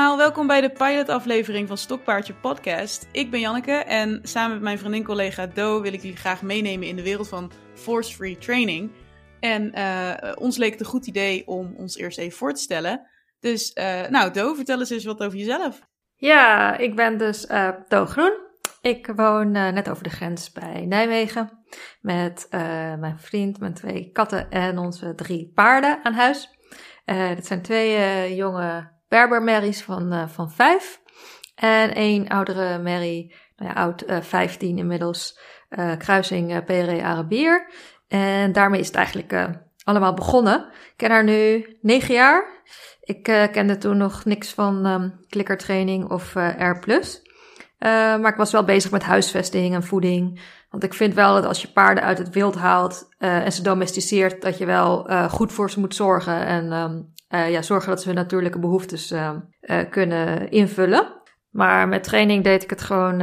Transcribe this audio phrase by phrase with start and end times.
[0.00, 3.08] allemaal, welkom bij de pilotaflevering van Stokpaardje Podcast.
[3.12, 6.96] Ik ben Janneke en samen met mijn vriendin-collega Do wil ik jullie graag meenemen in
[6.96, 8.90] de wereld van force-free training.
[9.40, 13.06] En uh, ons leek het een goed idee om ons eerst even voor te stellen.
[13.40, 15.80] Dus, uh, nou Do, vertel eens eens wat over jezelf.
[16.16, 18.32] Ja, ik ben dus uh, Do Groen.
[18.80, 21.64] Ik woon net over de grens bij Nijmegen
[22.00, 22.46] met
[23.00, 26.50] mijn vriend, mijn twee katten en onze drie paarden aan huis.
[27.34, 31.00] dit zijn twee jonge Berber van, uh, van vijf.
[31.54, 35.38] En één oudere Mary, nou ja, oud uh, eh, 15 inmiddels,
[35.70, 37.70] uh, kruising PRE Arabier.
[38.08, 39.48] En daarmee is het eigenlijk
[39.84, 40.60] allemaal begonnen.
[40.60, 42.44] Ik ken haar nu negen jaar.
[43.00, 46.78] Ik kende toen nog niks van um, klikkertraining of R+.
[47.78, 50.40] maar ik was wel bezig met huisvesting en voeding.
[50.70, 54.42] Want ik vind wel dat als je paarden uit het wild haalt en ze domesticeert,
[54.42, 56.46] dat je wel goed voor ze moet zorgen.
[56.46, 61.22] En um, uh, ja, zorgen dat ze hun natuurlijke behoeftes uh, uh, kunnen invullen.
[61.50, 63.18] Maar met training deed ik het gewoon,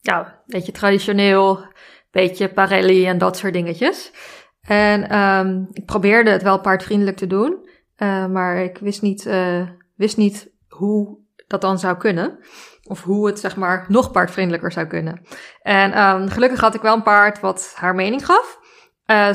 [0.00, 1.64] ja, een beetje traditioneel,
[2.10, 4.12] beetje parelli en dat soort dingetjes.
[4.60, 7.68] En um, ik probeerde het wel paardvriendelijk te doen,
[8.30, 9.30] maar ik wist niet,
[9.96, 12.38] wist niet hoe dat dan zou kunnen.
[12.84, 15.26] Of hoe het zeg maar nog paardvriendelijker zou kunnen.
[15.62, 18.58] En um, gelukkig had ik wel een paard wat haar mening gaf.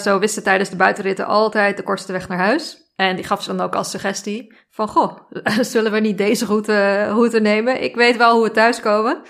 [0.01, 2.82] zo wist ze tijdens de buitenritten altijd de kortste weg naar huis.
[2.95, 5.17] En die gaf ze dan ook als suggestie van, goh,
[5.61, 7.83] zullen we niet deze route, route nemen?
[7.83, 9.21] Ik weet wel hoe we thuiskomen.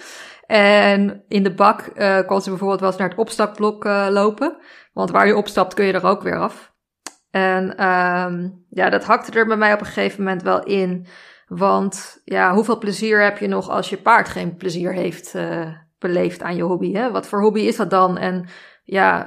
[0.45, 4.57] En in de bak uh, kon ze bijvoorbeeld wel eens naar het opstapblok uh, lopen.
[4.93, 6.71] Want waar je opstapt kun je er ook weer af.
[7.31, 11.07] En um, ja, dat hakte er bij mij op een gegeven moment wel in.
[11.47, 15.67] Want ja, hoeveel plezier heb je nog als je paard geen plezier heeft uh,
[15.99, 16.93] beleefd aan je hobby?
[16.93, 17.11] Hè?
[17.11, 18.17] Wat voor hobby is dat dan?
[18.17, 18.47] En
[18.83, 19.21] ja,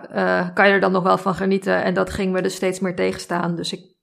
[0.55, 1.83] kan je er dan nog wel van genieten?
[1.83, 3.57] En dat ging me dus steeds meer tegenstaan.
[3.57, 3.96] Dus ik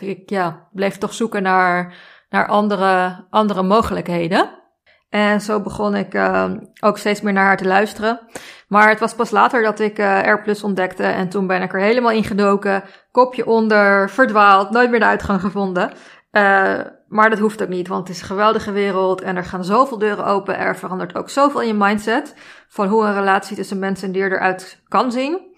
[0.00, 1.94] ik, ja, bleef toch zoeken naar,
[2.28, 4.64] naar andere, andere mogelijkheden.
[5.08, 8.20] En zo begon ik uh, ook steeds meer naar haar te luisteren.
[8.68, 11.02] Maar het was pas later dat ik uh, ontdekte.
[11.02, 12.82] En toen ben ik er helemaal ingedoken.
[13.10, 15.92] Kopje onder, verdwaald, nooit meer de uitgang gevonden.
[16.32, 19.20] Uh, maar dat hoeft ook niet, want het is een geweldige wereld.
[19.20, 20.58] En er gaan zoveel deuren open.
[20.58, 22.34] Er verandert ook zoveel in je mindset.
[22.68, 25.55] Van hoe een relatie tussen mensen en dier eruit kan zien.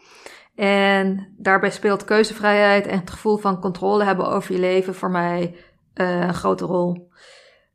[0.58, 5.56] En daarbij speelt keuzevrijheid en het gevoel van controle hebben over je leven voor mij
[5.94, 7.10] uh, een grote rol.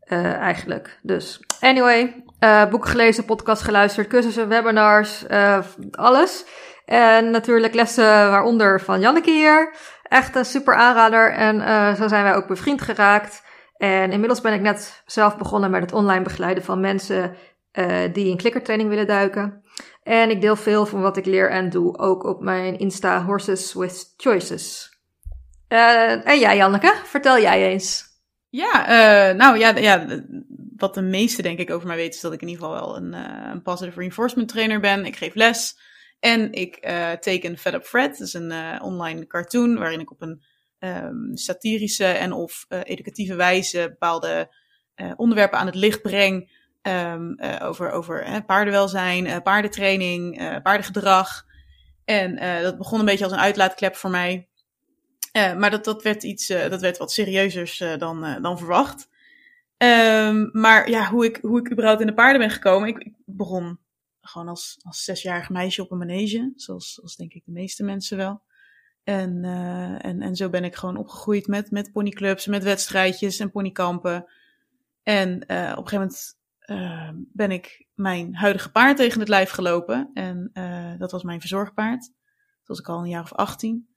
[0.07, 0.99] Uh, eigenlijk.
[1.01, 5.25] Dus, anyway, uh, boeken gelezen, podcast geluisterd, cursussen, webinars,
[5.91, 6.45] alles.
[6.85, 9.75] En natuurlijk lessen waaronder van Janneke hier.
[10.03, 11.31] Echt een super aanrader.
[11.31, 13.43] En zo zijn wij ook bevriend geraakt.
[13.77, 17.35] En inmiddels ben ik net zelf begonnen met het online begeleiden van mensen
[18.11, 19.63] die in klikkertraining willen duiken.
[20.03, 23.73] En ik deel veel van wat ik leer en doe, ook op mijn Insta Horses
[23.73, 24.97] with Choices.
[25.69, 28.03] Uh, en jij, Janneke, vertel jij eens.
[28.49, 30.23] Ja, uh, nou ja, ja,
[30.77, 32.97] wat de meeste denk ik over mij weten is dat ik in ieder geval wel
[32.97, 35.05] een, uh, een positive reinforcement trainer ben.
[35.05, 35.79] Ik geef les
[36.19, 36.75] en ik
[37.19, 38.17] teken Fed Up Fred.
[38.17, 40.43] Dat is een online cartoon waarin ik op een
[40.79, 44.55] um, satirische en of educatieve wijze bepaalde
[45.15, 51.45] onderwerpen aan het licht breng Um, over over hè, paardenwelzijn, uh, paardentraining, uh, paardengedrag.
[52.05, 54.47] En dat begon een beetje als een uitlaatklep voor mij.
[55.33, 59.09] maar dat, dat werd iets, dat werd wat serieuzers dan, dan verwacht.
[59.77, 62.87] Um, maar ja, hoe ik, hoe ik überhaupt in de paarden ben gekomen.
[62.87, 63.79] Ik, ik begon
[64.21, 66.51] gewoon als, als zesjarig meisje op een manege.
[66.55, 68.41] Zoals, zoals denk ik de meeste mensen wel.
[69.03, 69.43] En,
[70.01, 74.25] en, en zo ben ik gewoon opgegroeid met, met ponyclubs, met wedstrijdjes en ponykampen.
[75.03, 80.09] En op een gegeven moment uh, ben ik mijn huidige paard tegen het lijf gelopen.
[80.13, 82.01] En uh, dat was mijn verzorgpaard.
[82.01, 83.87] Dat was ik al een jaar of 18.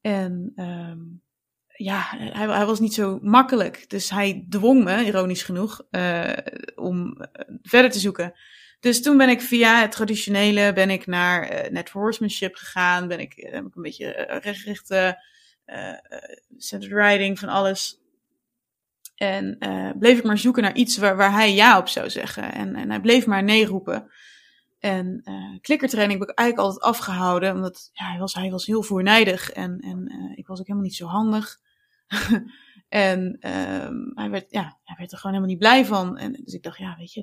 [0.00, 1.22] En um,
[1.66, 3.90] ja, hij, hij, was niet zo makkelijk.
[3.90, 6.32] Dus hij dwong me, ironisch genoeg, uh,
[6.74, 7.16] om
[7.62, 8.32] verder te zoeken.
[8.80, 13.08] Dus toen ben ik via het traditionele ben ik naar net horsemanship gegaan.
[13.08, 14.10] Ben ik, heb ik een beetje
[14.42, 15.22] rechtgerichte
[16.56, 17.99] centered riding van alles.
[19.20, 22.52] En uh, bleef ik maar zoeken naar iets waar, waar hij ja op zou zeggen.
[22.52, 24.10] En, en hij bleef maar nee roepen.
[24.78, 28.82] En uh, klikkertraining heb ik eigenlijk altijd afgehouden, omdat ja, hij, was, hij was heel
[28.82, 31.56] voornijdig en, en uh, ik was ook helemaal niet zo handig.
[32.88, 33.20] en
[33.84, 36.18] um, hij, werd, ja, hij werd er gewoon helemaal niet blij van.
[36.18, 37.22] En, dus ik dacht, ja, weet je,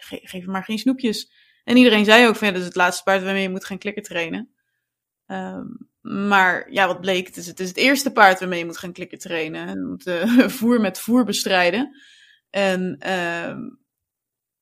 [0.00, 1.32] geef hem maar geen snoepjes.
[1.64, 4.54] En iedereen zei ook van, dat is het laatste paard waarmee je moet gaan klikkertrainen.
[5.26, 8.78] Um, maar ja, wat bleek, het is, het is het eerste paard waarmee je moet
[8.78, 9.68] gaan klikken trainen.
[9.68, 11.96] Je moet uh, voer met voer bestrijden.
[12.50, 13.56] En uh,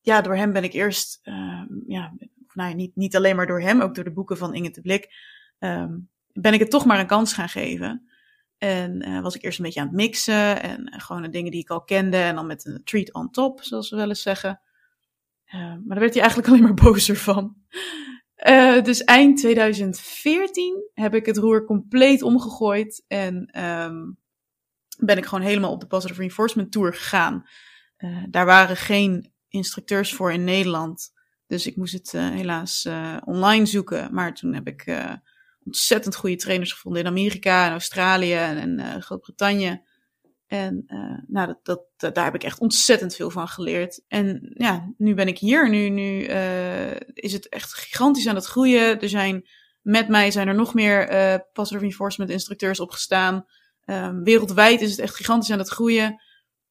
[0.01, 2.13] ja, door hem ben ik eerst, uh, ja,
[2.53, 4.81] nou ja, niet, niet alleen maar door hem, ook door de boeken van Inge de
[4.81, 5.15] Blik,
[5.59, 8.09] um, ben ik het toch maar een kans gaan geven.
[8.59, 11.71] En was ik eerst een beetje aan het mixen en gewoon de dingen die ik
[11.71, 14.61] al kende en dan met een treat on top, zoals we wel eens zeggen.
[15.51, 17.57] maar daar werd hij eigenlijk alleen maar bozer van.
[18.83, 24.19] Dus eind 2014 heb ik het roer compleet omgegooid en um,
[24.99, 27.49] ben ik gewoon helemaal op de Positive Reinforcement Tour gegaan.
[27.99, 31.13] Uh, daar waren geen instructeurs voor in Nederland.
[31.47, 32.89] Dus ik moest het uh, helaas
[33.25, 34.15] online zoeken.
[34.15, 34.97] Maar toen heb ik
[35.65, 39.83] ontzettend goede trainers gevonden in Amerika en Australië en, en Groot-Brittannië.
[40.53, 40.85] En
[41.27, 44.05] nou, dat, dat, daar heb ik echt ontzettend veel van geleerd.
[44.09, 45.71] En ja, nu ben ik hier.
[45.71, 46.23] Nu, nu
[47.15, 49.01] is het echt gigantisch aan het groeien.
[49.01, 49.49] Er zijn
[49.83, 51.07] met mij zijn er nog meer
[51.53, 53.47] positive reinforcement instructeurs opgestaan.
[53.87, 56.23] Um, wereldwijd is het echt gigantisch aan het groeien.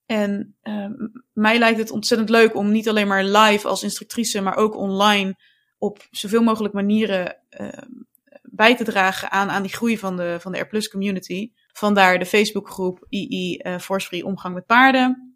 [0.06, 4.56] En um, mij lijkt het ontzettend leuk om niet alleen maar live als instructrice, maar
[4.56, 5.36] ook online
[5.77, 7.68] op zoveel mogelijk manieren uh,
[8.42, 11.51] bij te dragen aan, aan die groei van de, van de R Plus community.
[11.73, 15.35] Vandaar de Facebookgroep II uh, Force Free Omgang met Paarden.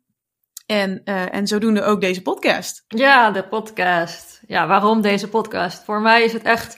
[0.65, 2.83] En, uh, en zodoende ook deze podcast.
[2.87, 4.41] Ja, de podcast.
[4.47, 5.83] Ja, waarom deze podcast?
[5.83, 6.75] Voor mij is het echt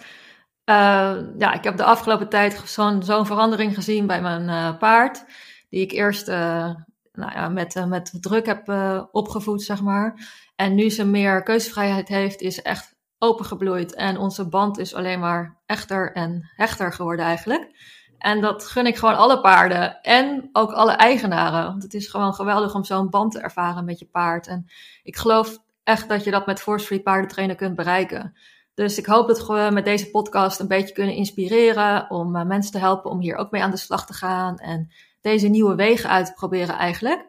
[0.69, 5.25] uh, ja, ik heb de afgelopen tijd zo'n zo'n verandering gezien bij mijn paard.
[5.69, 8.69] Die ik eerst nou ja, met, met druk heb
[9.11, 10.15] opgevoed, zeg maar.
[10.55, 13.93] En nu ze meer keuzevrijheid heeft, is echt opengebloeid.
[13.93, 17.69] En onze band is alleen maar echter en hechter geworden eigenlijk.
[18.17, 21.63] En dat gun ik gewoon alle paarden en ook alle eigenaren.
[21.63, 24.47] Want het is gewoon geweldig om zo'n band te ervaren met je paard.
[24.47, 24.67] En
[25.03, 28.35] ik geloof echt dat je dat met force free paardentrainen kunt bereiken.
[28.73, 32.71] Dus ik hoop dat we met deze podcast een beetje kunnen inspireren om uh, mensen
[32.71, 34.91] te helpen om hier ook mee aan de slag te gaan en
[35.21, 37.27] deze nieuwe wegen uit te proberen eigenlijk.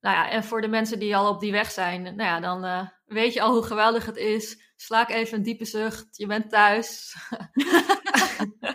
[0.00, 2.64] Nou ja, en voor de mensen die al op die weg zijn, nou ja, dan
[2.64, 4.60] uh, weet je al hoe geweldig het is.
[4.76, 7.14] Slaak even een diepe zucht, je bent thuis.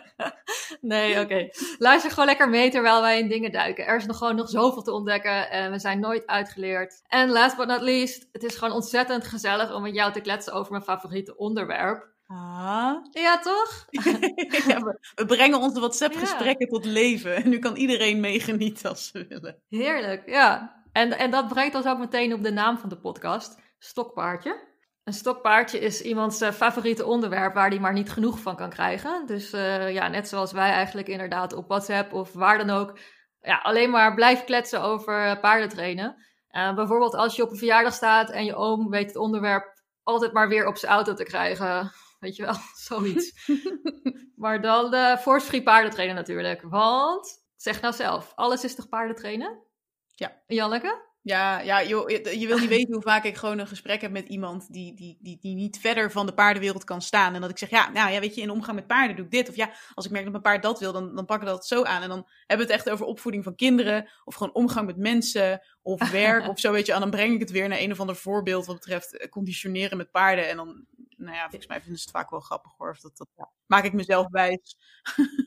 [0.82, 1.22] nee, oké.
[1.22, 1.54] Okay.
[1.78, 3.86] Luister gewoon lekker mee terwijl wij in dingen duiken.
[3.86, 7.02] Er is nog gewoon nog zoveel te ontdekken en we zijn nooit uitgeleerd.
[7.08, 10.54] En last but not least, het is gewoon ontzettend gezellig om met jou te kletsen
[10.54, 12.08] over mijn favoriete onderwerp.
[12.28, 12.96] Ah.
[13.12, 13.86] Ja, toch?
[14.68, 17.36] ja, we, brengen onze WhatsApp-gesprekken tot leven.
[17.36, 19.62] En nu kan iedereen meegenieten als ze willen.
[19.70, 20.78] Heerlijk, ja.
[20.92, 24.68] En, en dat brengt ons ook meteen op de naam van de podcast: Stokpaardje.
[25.10, 29.26] Een stokpaardje is iemands uh, favoriete onderwerp waar hij maar niet genoeg van kan krijgen.
[29.26, 33.00] Dus uh, ja, net zoals wij eigenlijk inderdaad op WhatsApp of waar dan ook.
[33.42, 36.26] Ja, alleen maar blijf kletsen over paardentrainen.
[36.52, 40.34] Uh, bijvoorbeeld als je op een verjaardag staat en je oom weet het onderwerp altijd
[40.34, 41.92] maar weer op zijn auto te krijgen.
[42.20, 42.56] Weet je wel,
[42.88, 43.50] zoiets.
[44.44, 46.62] maar dan de force free paardentrainen natuurlijk.
[46.62, 49.64] Want, zeg nou zelf, alles is toch paardentrainen?
[50.12, 50.42] Ja.
[50.48, 51.09] Janneke?
[51.22, 54.28] Ja, ja joh, je, wil niet weten hoe vaak ik gewoon een gesprek heb met
[54.28, 57.36] iemand die, die, die, die niet verder van de paardenwereld kan staan.
[57.36, 59.32] En dat ik zeg, ja, nou ja, weet je, in omgang met paarden doe ik
[59.32, 59.50] dit.
[59.50, 61.68] Of ja, als ik merk dat mijn paard dat wil, dan, dan pakken we dat
[61.68, 62.02] zo aan.
[62.02, 64.10] En dan hebben we het echt over opvoeding van kinderen.
[64.24, 65.62] Of gewoon omgang met mensen.
[65.82, 66.94] Of werk of zo, weet je.
[66.94, 69.98] En dan breng ik het weer naar een of ander voorbeeld wat betreft eh, conditioneren
[69.98, 70.50] met paarden.
[70.50, 70.86] En dan
[71.20, 72.90] nou ja, volgens mij vinden ze het vaak wel grappig hoor.
[72.90, 73.50] Of dat, dat ja.
[73.66, 74.78] maak ik mezelf wijs.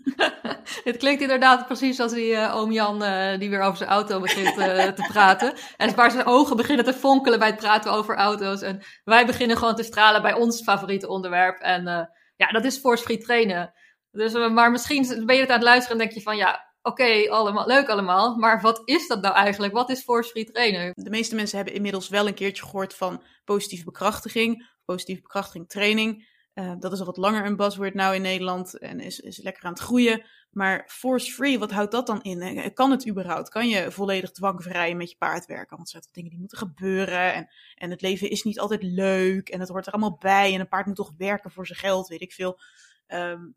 [0.85, 4.21] het klinkt inderdaad precies als die uh, oom Jan uh, die weer over zijn auto
[4.21, 5.55] begint uh, te praten.
[5.77, 8.63] En waar zijn ogen beginnen te fonkelen bij het praten over auto's.
[8.63, 11.61] En wij beginnen gewoon te stralen bij ons favoriete onderwerp.
[11.61, 11.85] En
[12.37, 13.73] ja, dat is force free trainen.
[14.11, 17.03] Dus, maar misschien ben je het aan het luisteren en denk je van ja, oké,
[17.03, 19.73] okay, allemaal leuk allemaal, maar wat is dat nou eigenlijk?
[19.73, 20.91] Wat is force free trainen?
[20.95, 26.31] De meeste mensen hebben inmiddels wel een keertje gehoord van positieve bekrachtiging positieve bekrachtiging training.
[26.55, 29.65] Uh, dat is al wat langer een buzzword nou in Nederland en is, is lekker
[29.65, 30.25] aan het groeien.
[30.51, 32.73] Maar force-free, wat houdt dat dan in?
[32.75, 33.49] Kan het überhaupt?
[33.49, 35.77] Kan je volledig dwangvrij met je paard werken?
[35.77, 37.35] Want er zijn dingen die moeten gebeuren.
[37.35, 39.49] En, en het leven is niet altijd leuk.
[39.49, 40.55] En het hoort er allemaal bij.
[40.55, 42.61] En een paard moet toch werken voor zijn geld, weet ik veel.
[43.09, 43.57] Um,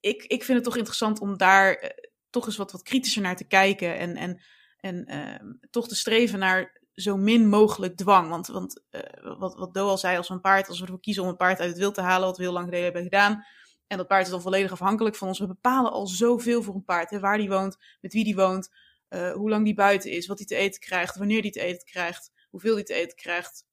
[0.00, 1.88] ik, ik vind het toch interessant om daar uh,
[2.30, 3.98] toch eens wat, wat kritischer naar te kijken.
[3.98, 4.42] En, en,
[4.76, 8.28] en uh, toch te streven naar zo min mogelijk dwang.
[8.28, 9.00] Want, want uh,
[9.38, 11.36] wat, wat Doe al zei, als we een paard, als we ervoor kiezen om een
[11.36, 13.44] paard uit het wild te halen, wat we heel lang geleden hebben gedaan.
[13.86, 15.38] En dat paard is dan volledig afhankelijk van ons.
[15.38, 17.10] We bepalen al zoveel voor een paard.
[17.10, 18.68] Hè, waar die woont, met wie die woont,
[19.08, 21.86] uh, hoe lang die buiten is, wat hij te eten krijgt, wanneer die te eten
[21.86, 23.66] krijgt, hoeveel hij te eten krijgt,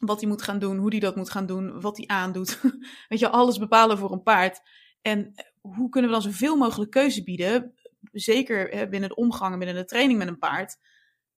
[0.00, 2.60] wat hij moet gaan doen, hoe hij dat moet gaan doen, wat hij aandoet.
[3.08, 4.60] Weet je, alles bepalen voor een paard.
[5.02, 7.74] En eh, hoe kunnen we dan zoveel mogelijk keuze bieden?
[8.12, 10.78] Zeker hè, binnen de omgang, binnen de training met een paard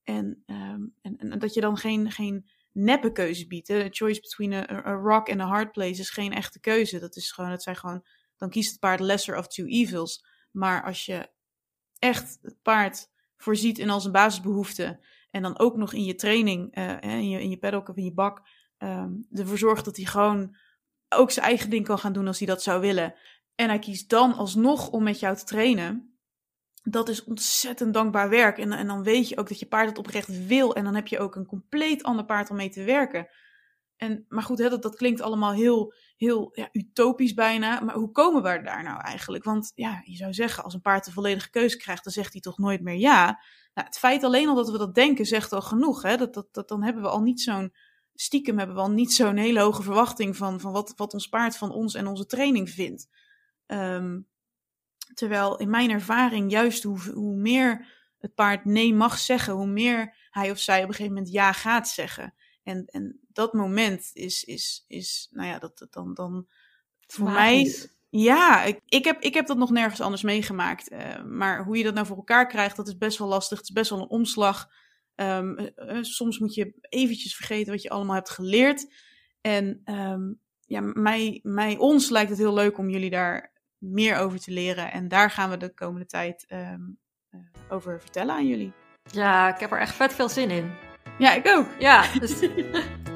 [0.04, 3.70] en, um, en, en, dat je dan geen, geen neppe keuze biedt.
[3.70, 6.98] A choice between a, rock and a hard place is geen echte keuze.
[6.98, 8.04] Dat is gewoon, het zijn gewoon,
[8.36, 10.26] dan kiest het paard lesser of two evils.
[10.50, 11.30] Maar als je
[11.98, 15.00] echt het paard voorziet in al zijn basisbehoeften.
[15.30, 18.04] En dan ook nog in je training, uh, in, je, in je paddock of in
[18.04, 20.56] je bak, um, ervoor zorgt dat hij gewoon
[21.08, 23.14] ook zijn eigen ding kan gaan doen als hij dat zou willen.
[23.54, 26.13] En hij kiest dan alsnog om met jou te trainen
[26.84, 28.58] dat is ontzettend dankbaar werk.
[28.58, 30.74] En, en dan weet je ook dat je paard het oprecht wil.
[30.74, 33.28] En dan heb je ook een compleet ander paard om mee te werken.
[33.96, 37.80] En, maar goed, hè, dat, dat klinkt allemaal heel, heel ja, utopisch bijna.
[37.80, 39.44] Maar hoe komen we daar nou eigenlijk?
[39.44, 42.40] Want ja, je zou zeggen, als een paard de volledige keuze krijgt, dan zegt hij
[42.40, 43.24] toch nooit meer ja.
[43.74, 46.02] Nou, het feit alleen al dat we dat denken, zegt al genoeg.
[46.02, 46.16] Hè?
[46.16, 47.72] Dat, dat, dat, dan hebben we al niet zo'n,
[48.14, 51.56] stiekem hebben we al niet zo'n hele hoge verwachting van, van wat, wat ons paard
[51.56, 53.08] van ons en onze training vindt.
[53.66, 54.20] Ehm,
[55.14, 57.86] terwijl in mijn ervaring, juist hoe, hoe meer
[58.18, 61.52] het paard nee mag zeggen, hoe meer hij of zij op een gegeven moment ja
[61.52, 62.34] gaat zeggen.
[62.62, 66.46] En, en dat moment is, is, is nou ja, dat, dat dan, dan
[67.06, 67.74] voor mij.
[68.10, 70.92] Ja, ik, ik, heb, ik heb dat nog nergens anders meegemaakt.
[70.92, 73.58] Uh, maar hoe je dat nou voor elkaar krijgt, dat is best wel lastig.
[73.58, 74.70] Het is best wel een omslag.
[75.14, 78.92] Um, uh, soms moet je eventjes vergeten wat je allemaal hebt geleerd.
[79.40, 83.52] En um, ja, mij, mij, ons lijkt het heel leuk om jullie daar
[83.92, 84.92] meer over te leren.
[84.92, 86.98] En daar gaan we de komende tijd um,
[87.30, 88.72] uh, over vertellen aan jullie.
[89.10, 90.72] Ja, ik heb er echt vet veel zin in.
[91.18, 91.66] Ja, ik ook.
[91.78, 92.40] Ja, dus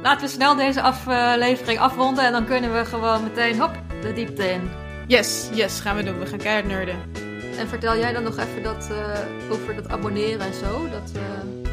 [0.02, 4.50] laten we snel deze aflevering afronden en dan kunnen we gewoon meteen hop de diepte
[4.50, 4.70] in.
[5.06, 6.18] Yes, yes, gaan we doen.
[6.18, 6.96] We gaan keihard nerden.
[7.58, 11.22] En vertel jij dan nog even dat, uh, over dat abonneren en zo, dat uh,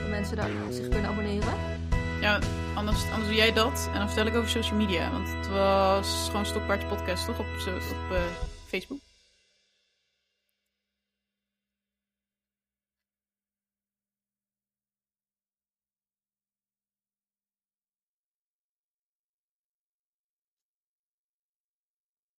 [0.10, 1.54] mensen daar zich kunnen abonneren?
[2.22, 2.40] Ja,
[2.76, 6.26] anders, anders doe jij dat en dan vertel ik over social media, want het was
[6.30, 8.18] gewoon Stokpaardje Podcast toch op, op uh,
[8.66, 9.00] Facebook?